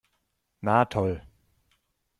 Na 0.65 0.79
toll! 0.89 1.21